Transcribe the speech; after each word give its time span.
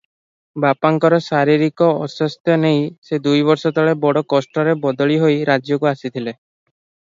ବାପାଙ୍କର 0.63 1.19
ଶାରୀରିକ 1.25 1.89
ଅସ୍ୱାସ୍ଥ୍ୟ 2.05 2.57
ନେଇ 2.63 2.81
ସେ 3.09 3.21
ଦୁଇବର୍ଷ 3.29 3.73
ତଳେ 3.77 3.95
ବଡ଼ 4.07 4.25
କଷ୍ଟରେ 4.35 4.77
ବଦଳି 4.89 5.23
ହୋଇ 5.27 5.39
ରାଜ୍ୟକୁ 5.53 5.95
ଆସିଥିଲେ! 5.95 6.39